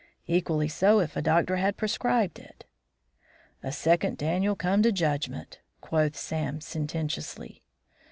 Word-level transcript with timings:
Equally 0.25 0.67
so 0.67 0.99
if 0.99 1.15
a 1.15 1.21
doctor 1.21 1.57
had 1.57 1.77
prescribed 1.77 2.39
it." 2.39 2.65
"A 3.61 3.71
second 3.71 4.17
Daniel 4.17 4.55
come 4.55 4.81
to 4.81 4.91
judgment," 4.91 5.59
quoth 5.79 6.15
Sam, 6.17 6.59
sententiously. 6.59 7.61